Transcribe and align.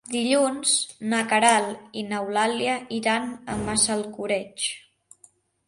Dilluns 0.13 0.71
na 1.11 1.19
Queralt 1.33 1.93
i 2.01 2.03
n'Eulàlia 2.07 2.79
iran 3.03 3.29
a 3.57 3.61
Massalcoreig. 3.69 4.69